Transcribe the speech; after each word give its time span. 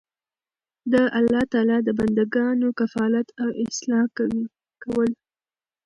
د 0.91 0.93
الله 1.19 1.43
تعالی 1.51 1.79
د 1.83 1.89
بندګانو 1.99 2.67
کفالت 2.79 3.27
او 3.43 3.49
اصلاح 3.63 4.05
کول 4.83 5.09